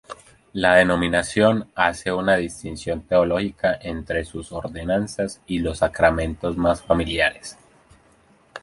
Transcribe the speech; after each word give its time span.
La 0.53 0.77
denominación 0.77 1.69
hace 1.75 2.11
una 2.11 2.35
distinción 2.35 3.01
teológica 3.03 3.77
entre 3.79 4.25
sus 4.25 4.51
ordenanzas 4.51 5.41
y 5.45 5.59
los 5.59 5.77
sacramentos 5.77 6.57
más 6.57 6.81
familiares. 6.81 7.55